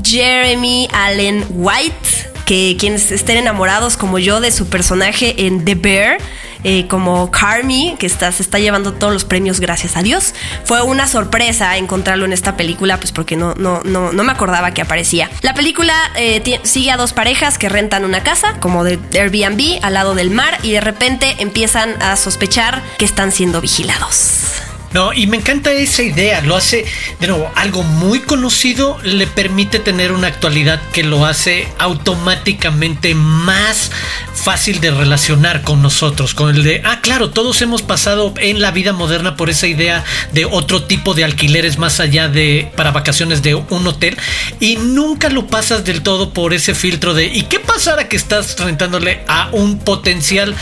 [0.03, 6.19] Jeremy Allen White, que quienes estén enamorados como yo de su personaje en The Bear,
[6.65, 10.35] eh, como Carmi, que está, se está llevando todos los premios, gracias a Dios.
[10.65, 14.75] Fue una sorpresa encontrarlo en esta película, pues porque no, no, no, no me acordaba
[14.75, 15.31] que aparecía.
[15.41, 19.95] La película eh, sigue a dos parejas que rentan una casa, como de Airbnb, al
[19.95, 24.72] lado del mar, y de repente empiezan a sospechar que están siendo vigilados.
[24.95, 26.85] No, y me encanta esa idea, lo hace
[27.19, 33.91] de nuevo algo muy conocido, le permite tener una actualidad que lo hace automáticamente más
[34.35, 38.71] fácil de relacionar con nosotros, con el de, ah, claro, todos hemos pasado en la
[38.71, 43.43] vida moderna por esa idea de otro tipo de alquileres más allá de para vacaciones
[43.43, 44.19] de un hotel
[44.61, 48.59] y nunca lo pasas del todo por ese filtro de, ¿y qué pasará que estás
[48.59, 50.55] rentándole a un potencial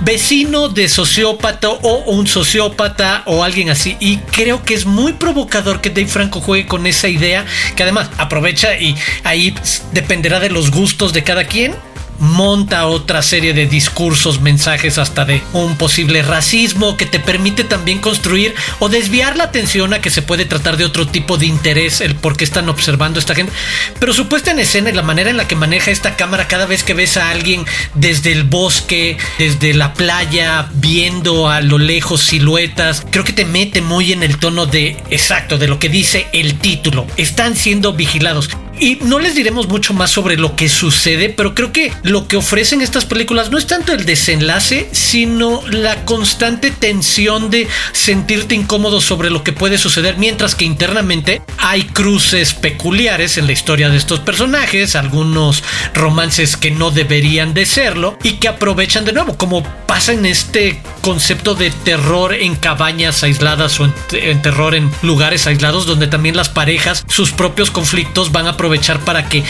[0.00, 3.77] vecino de sociópata o un sociópata o alguien así?
[3.86, 7.44] Y creo que es muy provocador que Dave Franco juegue con esa idea,
[7.76, 9.54] que además aprovecha y ahí
[9.92, 11.74] dependerá de los gustos de cada quien
[12.18, 18.00] monta otra serie de discursos, mensajes hasta de un posible racismo que te permite también
[18.00, 22.00] construir o desviar la atención a que se puede tratar de otro tipo de interés,
[22.00, 23.52] el por qué están observando a esta gente.
[23.98, 26.66] Pero su puesta en escena y la manera en la que maneja esta cámara cada
[26.66, 32.22] vez que ves a alguien desde el bosque, desde la playa, viendo a lo lejos
[32.22, 36.26] siluetas, creo que te mete muy en el tono de exacto, de lo que dice
[36.32, 37.06] el título.
[37.16, 38.48] Están siendo vigilados.
[38.80, 42.36] Y no les diremos mucho más sobre lo que sucede, pero creo que lo que
[42.36, 49.00] ofrecen estas películas no es tanto el desenlace, sino la constante tensión de sentirte incómodo
[49.00, 53.96] sobre lo que puede suceder, mientras que internamente hay cruces peculiares en la historia de
[53.96, 55.64] estos personajes, algunos
[55.94, 60.80] romances que no deberían de serlo y que aprovechan de nuevo, como pasa en este
[61.08, 66.50] concepto de terror en cabañas aisladas o en, terror en lugares aislados donde también las
[66.50, 69.42] parejas, sus propios conflictos van a aprovechar para que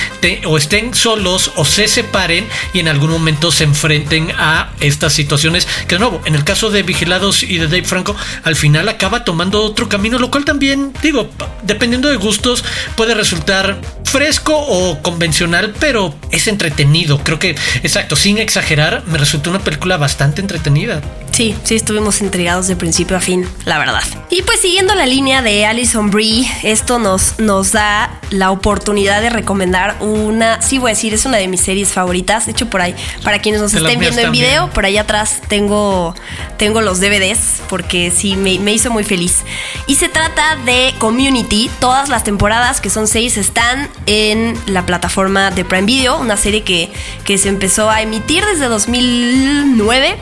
[0.46, 5.66] o estén solos o se separen y en algún momento se enfrenten a estas situaciones
[5.88, 9.24] que de nuevo, en el caso de Vigilados y de Dave Franco, al final acaba
[9.24, 11.28] tomando otro camino, lo cual también, digo,
[11.64, 17.18] dependiendo de gustos, puede resultar fresco o convencional, pero es entretenido.
[17.24, 21.02] Creo que, exacto, sin exagerar, me resultó una película bastante entretenida.
[21.32, 24.02] Sí, sí, estuvimos intrigados de principio a fin, la verdad.
[24.30, 29.30] Y pues siguiendo la línea de Alison Brie, esto nos, nos da la oportunidad de
[29.30, 32.46] recomendar una, sí voy a decir, es una de mis series favoritas.
[32.46, 36.14] De hecho, por ahí, para quienes nos estén viendo en video, por ahí atrás tengo,
[36.56, 39.44] tengo los DVDs, porque sí, me, me hizo muy feliz.
[39.86, 41.70] Y se trata de Community.
[41.80, 46.62] Todas las temporadas, que son seis, están en la plataforma de Prime Video, una serie
[46.62, 46.90] que,
[47.24, 50.16] que se empezó a emitir desde 2009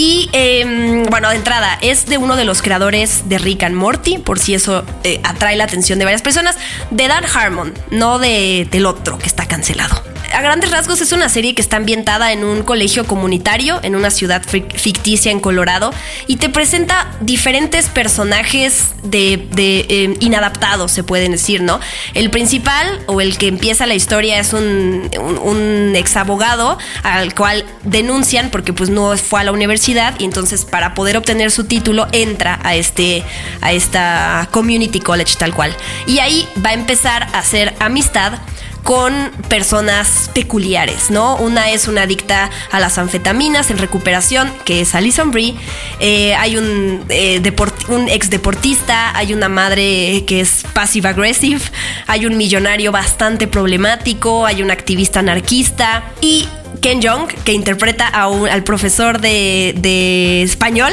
[0.00, 4.16] y em, bueno, de entrada, es de uno de los creadores de Rick and Morty,
[4.16, 6.56] por si eso eh, atrae la atención de varias personas,
[6.90, 11.28] de Dan Harmon, no de, del otro que está cancelado a grandes rasgos es una
[11.28, 15.92] serie que está ambientada en un colegio comunitario, en una ciudad ficticia en Colorado,
[16.26, 19.48] y te presenta diferentes personajes de,
[19.88, 21.80] em, inadaptados, se pueden decir, ¿no?
[22.14, 25.10] El principal o el que empieza la historia es un,
[25.42, 30.64] un, ex abogado al cual denuncian porque pues no fue a la universidad y entonces
[30.64, 33.24] para poder obtener su título entra a este
[33.60, 35.76] a esta community college tal cual.
[36.06, 38.34] Y ahí va a empezar a hacer amistad
[38.82, 41.36] con personas peculiares, ¿no?
[41.36, 45.54] Una es una adicta a las anfetaminas en recuperación, que es Alison Brie.
[46.00, 47.42] Eh, hay un, eh,
[47.88, 51.60] un ex deportista, hay una madre que es passive aggressive,
[52.06, 56.48] hay un millonario bastante problemático, hay un activista anarquista y
[56.80, 60.92] Ken Jong, que interpreta al profesor de, español,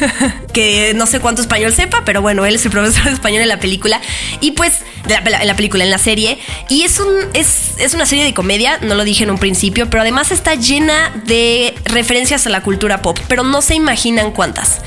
[0.52, 3.48] que no sé cuánto español sepa, pero bueno, él es el profesor de español en
[3.48, 4.00] la película.
[4.40, 6.38] Y pues, en la película, en la serie.
[6.68, 10.02] Y es, un, es una serie de comedia, no lo dije en un principio, pero
[10.02, 14.80] además está llena de referencias a la cultura pop, pero no se imaginan cuántas.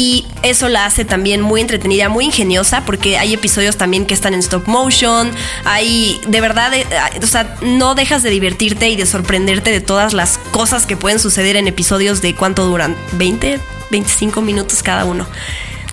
[0.00, 4.32] Y eso la hace también muy entretenida, muy ingeniosa, porque hay episodios también que están
[4.32, 5.28] en stop motion.
[5.64, 6.86] Hay, de verdad, eh,
[7.20, 11.18] o sea, no dejas de divertirte y de sorprenderte de todas las cosas que pueden
[11.18, 13.58] suceder en episodios de cuánto duran, 20,
[13.90, 15.26] 25 minutos cada uno.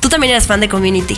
[0.02, 1.18] Tú también eres fan de Community.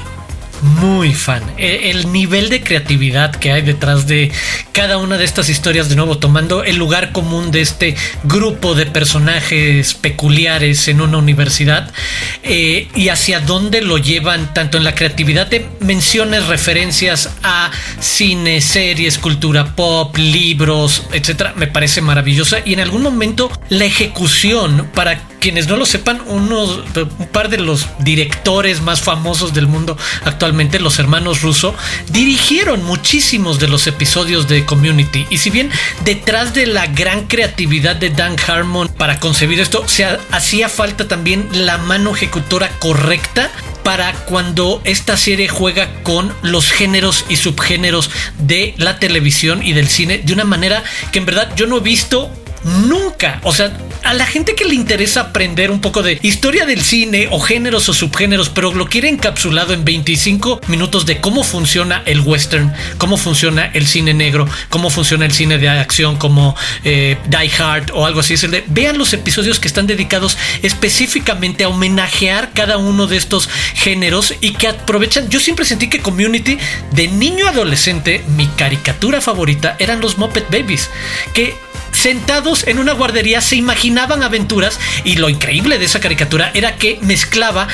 [0.61, 1.43] Muy fan.
[1.57, 4.31] E, el nivel de creatividad que hay detrás de
[4.71, 8.85] cada una de estas historias, de nuevo tomando el lugar común de este grupo de
[8.85, 11.91] personajes peculiares en una universidad
[12.43, 18.61] eh, y hacia dónde lo llevan, tanto en la creatividad de menciones, referencias a cine,
[18.61, 22.59] series, cultura pop, libros, etcétera, me parece maravillosa.
[22.65, 27.57] Y en algún momento la ejecución para quienes no lo sepan, unos, un par de
[27.57, 31.75] los directores más famosos del mundo actualmente, los hermanos Russo,
[32.09, 35.25] dirigieron muchísimos de los episodios de Community.
[35.29, 35.69] Y si bien
[36.03, 41.47] detrás de la gran creatividad de Dan Harmon para concebir esto, se hacía falta también
[41.51, 43.51] la mano ejecutora correcta
[43.83, 49.87] para cuando esta serie juega con los géneros y subgéneros de la televisión y del
[49.87, 52.29] cine de una manera que en verdad yo no he visto
[52.63, 53.39] nunca.
[53.43, 53.71] O sea,
[54.03, 57.89] a la gente que le interesa aprender un poco de historia del cine o géneros
[57.89, 63.17] o subgéneros, pero lo quiere encapsulado en 25 minutos de cómo funciona el western, cómo
[63.17, 68.05] funciona el cine negro, cómo funciona el cine de acción como eh, Die Hard o
[68.05, 68.33] algo así.
[68.33, 73.17] Es el de, vean los episodios que están dedicados específicamente a homenajear cada uno de
[73.17, 75.29] estos géneros y que aprovechan.
[75.29, 76.57] Yo siempre sentí que Community
[76.91, 80.89] de niño adolescente, mi caricatura favorita eran los Muppet Babies,
[81.33, 81.55] que
[81.97, 86.99] sentados en una guardería se imaginaban aventuras y lo increíble de esa caricatura era que
[87.01, 87.67] mezclaba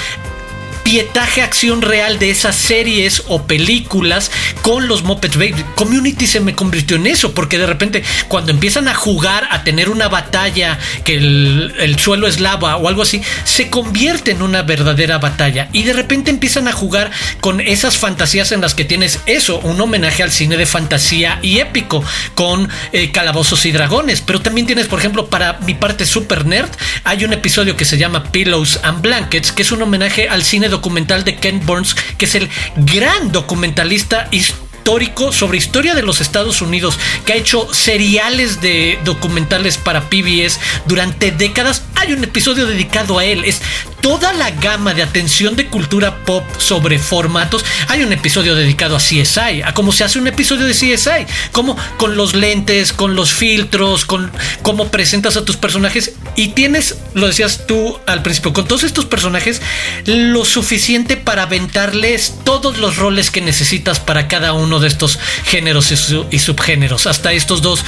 [0.84, 5.64] pietaje acción real de esas series o películas con los Muppets Baby.
[5.76, 9.90] Community se me convirtió en eso, porque de repente cuando empiezan a jugar, a tener
[9.90, 15.18] una batalla, que el, suelo es lava o algo así, se convierte en una verdadera
[15.18, 15.70] batalla.
[15.72, 19.80] Y de repente empiezan a jugar con esas fantasías en las que tienes eso, un
[19.80, 22.04] homenaje al cine de fantasía y épico,
[22.36, 24.22] con eh, calabozos y dragones.
[24.22, 26.70] Pero también tienes, por ejemplo, para mi parte super nerd,
[27.04, 30.70] hay un episodio que se llama Pillows and Blankets, que es un homenaje al cine
[30.74, 36.62] documental de Ken Burns, que es el gran documentalista histórico sobre historia de los Estados
[36.62, 41.84] Unidos, que ha hecho seriales de documentales para PBS durante décadas.
[42.04, 43.46] Hay un episodio dedicado a él.
[43.46, 43.62] Es
[44.02, 47.64] toda la gama de atención de cultura pop sobre formatos.
[47.88, 51.78] Hay un episodio dedicado a CSI, a cómo se hace un episodio de CSI, como
[51.96, 54.30] con los lentes, con los filtros, con
[54.62, 59.06] cómo presentas a tus personajes y tienes, lo decías tú al principio, con todos estos
[59.06, 59.62] personajes
[60.06, 65.94] lo suficiente para aventarles todos los roles que necesitas para cada uno de estos géneros
[66.32, 67.08] y, subgéneros.
[67.08, 67.86] Hasta estos dos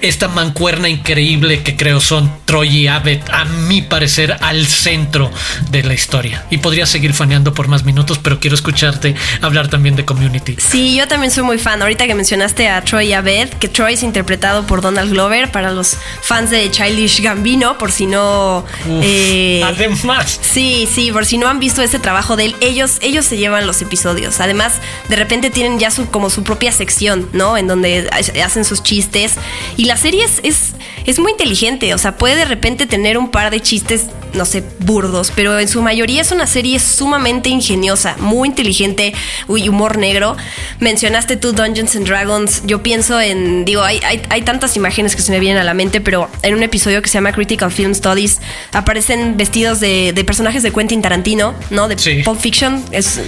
[0.00, 5.30] esta mancuerna increíble que creo son Troy y Abbott, a mi parecer, al centro
[5.70, 6.46] de la historia.
[6.50, 10.56] Y podría seguir faneando por más minutos, pero quiero escucharte hablar también de Community.
[10.58, 11.82] Sí, yo también soy muy fan.
[11.82, 15.72] Ahorita que mencionaste a Troy y Abbott, que Troy es interpretado por Donald Glover, para
[15.72, 18.64] los fans de Childish Gambino, por si no...
[18.86, 20.38] Eh, además.
[20.40, 23.66] Sí, sí, por si no han visto ese trabajo de él, ellos, ellos se llevan
[23.66, 24.40] los episodios.
[24.40, 24.74] Además,
[25.08, 27.56] de repente tienen ya su, como su propia sección, ¿no?
[27.56, 28.08] En donde
[28.44, 29.34] hacen sus chistes
[29.76, 30.74] y la serie es, es,
[31.18, 35.32] muy inteligente, o sea, puede de repente tener un par de chistes, no sé, burdos,
[35.34, 39.14] pero en su mayoría es una serie sumamente ingeniosa, muy inteligente,
[39.46, 40.36] uy, humor negro.
[40.80, 45.32] Mencionaste tú Dungeons and Dragons, yo pienso en, digo, hay, hay, tantas imágenes que se
[45.32, 48.40] me vienen a la mente, pero en un episodio que se llama Critical Film Studies
[48.72, 51.88] aparecen vestidos de, personajes de Quentin Tarantino, ¿no?
[51.88, 53.18] De Pulp Fiction, es,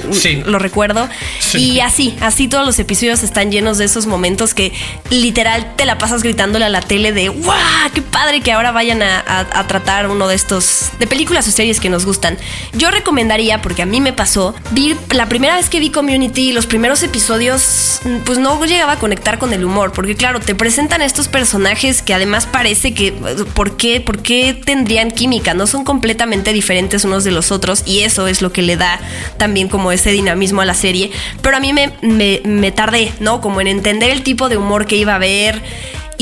[0.44, 1.08] lo recuerdo.
[1.54, 4.72] Y así, así todos los episodios están llenos de esos momentos que
[5.08, 7.30] literal te la pasas gritando a la tele de
[7.70, 7.90] ¡guau!
[7.92, 11.88] ¡Qué padre que ahora vayan a, tratar uno de estos de películas o series que
[11.88, 12.38] nos gustan!
[12.72, 16.66] Yo recomendaría, porque a mí me pasó, vi la primera vez que vi Community, los
[16.66, 21.28] primeros episodios, pues no llegaba a conectar con el humor, porque claro, te presentan estos
[21.28, 23.12] personajes que además parece que,
[23.54, 25.54] ¿por qué, ¿por qué tendrían química?
[25.54, 29.00] No son completamente diferentes unos de los otros y eso es lo que le da
[29.36, 31.10] también como ese dinamismo a la serie.
[31.42, 33.40] Pero a mí me, me, me tardé, ¿no?
[33.40, 35.62] Como en entender el tipo de humor que iba a ver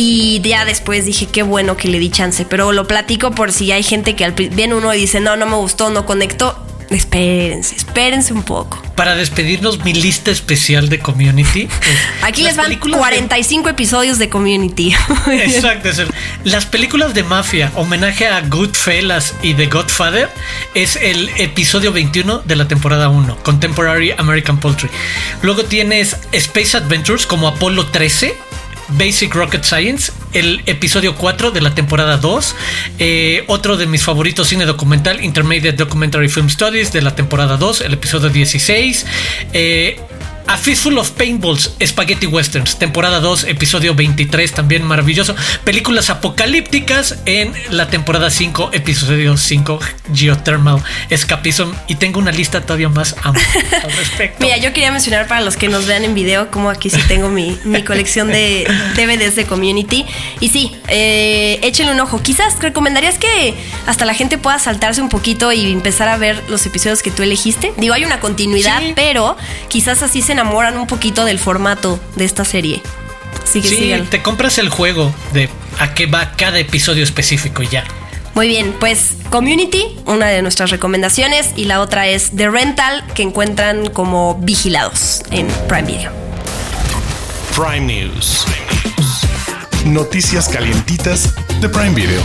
[0.01, 2.45] y ya después dije, qué bueno que le di chance.
[2.45, 5.57] Pero lo platico por si hay gente que viene uno y dice, no, no me
[5.57, 6.57] gustó, no conectó.
[6.89, 8.81] Espérense, espérense un poco.
[8.95, 11.69] Para despedirnos, mi lista especial de Community.
[12.23, 14.95] Aquí les van 45 episodios de Community.
[15.33, 15.89] Exacto.
[16.45, 20.31] Las películas de mafia, homenaje a Goodfellas y The Godfather,
[20.75, 24.91] es el episodio 21 de la temporada 1, Contemporary American Poultry.
[25.43, 28.48] Luego tienes Space Adventures como Apolo 13
[28.91, 32.57] Basic Rocket Science, el episodio 4 de la temporada 2.
[32.99, 37.83] Eh, otro de mis favoritos cine documental, Intermediate Documentary Film Studies de la temporada 2,
[37.83, 39.07] el episodio 16.
[39.53, 40.01] Eh,
[40.51, 45.37] A Fistful of Paintballs, Spaghetti Westerns, temporada 2, episodio 23, también maravilloso.
[45.63, 49.79] Películas apocalípticas en la temporada 5, episodio 5,
[50.15, 51.69] Geothermal Escapism.
[51.87, 53.47] Y tengo una lista todavía más amplia
[53.85, 54.39] al respecto.
[54.43, 57.29] Mira, yo quería mencionar para los que nos vean en video, como aquí sí tengo
[57.29, 60.07] mi, mi colección de DVDs de Community.
[60.41, 62.23] Y sí, eh, échenle un ojo.
[62.23, 63.55] Quizás recomendarías que
[63.87, 67.23] hasta la gente pueda saltarse un poquito y empezar a ver los episodios que tú
[67.23, 67.75] elegiste.
[67.77, 68.93] Digo, hay una continuidad, Sí.
[68.97, 69.37] pero
[69.69, 72.81] quizás así se enamoran un poquito del formato de esta serie.
[73.43, 74.07] Así que Sí, sigan.
[74.07, 75.49] te compras el juego de
[75.81, 77.85] a qué va cada episodio específico y ya.
[78.35, 83.25] Muy bien, pues Community, una de nuestras recomendaciones, y la otra es The Rental, que
[83.25, 86.13] encuentran como vigilados en Prime Video.
[87.57, 88.45] Prime News.
[89.87, 92.23] Noticias calientitas de Prime Video.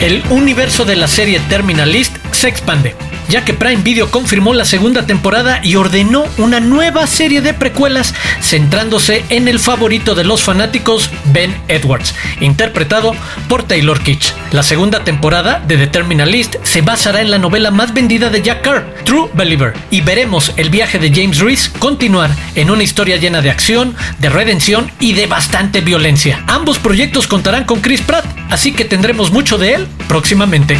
[0.00, 2.94] El universo de la serie Terminal List se expande,
[3.28, 8.14] ya que Prime Video confirmó la segunda temporada y ordenó una nueva serie de precuelas
[8.40, 13.14] centrándose en el favorito de los fanáticos, Ben Edwards, interpretado
[13.48, 14.32] por Taylor Kitsch.
[14.52, 18.42] La segunda temporada de The Terminal List se basará en la novela más vendida de
[18.42, 23.16] Jack Carr, True Believer, y veremos el viaje de James Reese continuar en una historia
[23.16, 26.42] llena de acción, de redención y de bastante violencia.
[26.46, 30.78] Ambos proyectos contarán con Chris Pratt, así que tendremos mucho de él próximamente.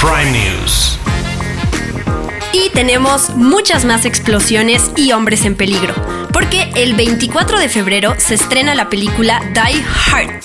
[0.00, 0.98] Prime News.
[2.52, 5.94] Y tenemos muchas más explosiones y hombres en peligro,
[6.32, 10.42] porque el 24 de febrero se estrena la película Die Hard,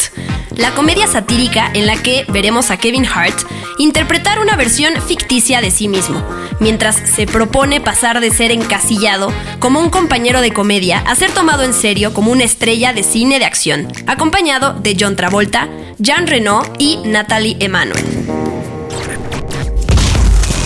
[0.56, 3.36] la comedia satírica en la que veremos a Kevin Hart
[3.80, 6.24] interpretar una versión ficticia de sí mismo,
[6.60, 11.64] mientras se propone pasar de ser encasillado como un compañero de comedia a ser tomado
[11.64, 16.62] en serio como una estrella de cine de acción, acompañado de John Travolta, Jean Reno
[16.78, 18.06] y Natalie Emanuel.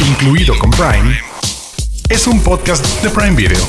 [0.06, 1.29] Incluido con Prime.
[2.10, 3.60] Es un podcast de Prime Video.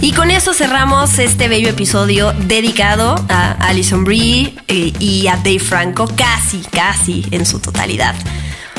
[0.00, 5.60] Y con eso cerramos este bello episodio dedicado a Alison Brie eh, y a Dave
[5.60, 8.16] Franco, casi, casi en su totalidad.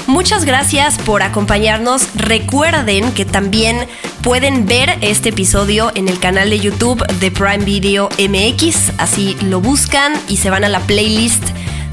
[0.05, 2.09] Muchas gracias por acompañarnos.
[2.15, 3.87] Recuerden que también
[4.21, 8.91] pueden ver este episodio en el canal de YouTube de Prime Video MX.
[8.97, 11.43] Así lo buscan y se van a la playlist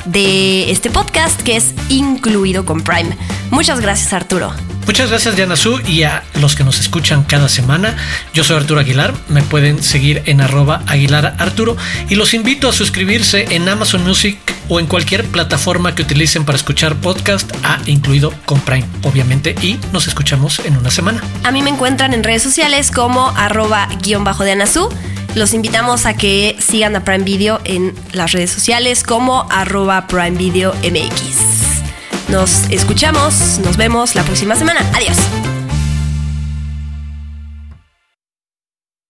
[0.05, 3.17] de este podcast que es incluido con Prime.
[3.51, 4.53] Muchas gracias Arturo.
[4.87, 7.97] Muchas gracias Diana Su y a los que nos escuchan cada semana.
[8.35, 11.77] Yo soy Arturo Aguilar, me pueden seguir en arroba Aguilar Arturo
[12.09, 14.39] y los invito a suscribirse en Amazon Music
[14.69, 19.79] o en cualquier plataforma que utilicen para escuchar podcast, a incluido con Prime, obviamente, y
[19.93, 21.23] nos escuchamos en una semana.
[21.45, 24.89] A mí me encuentran en redes sociales como arroba guion bajo de Anazú.
[25.35, 30.39] Los invitamos a que sigan a Prime Video en las redes sociales como arroba Prime
[30.39, 32.29] Video MX.
[32.29, 34.81] Nos escuchamos, nos vemos la próxima semana.
[34.95, 35.54] Adiós.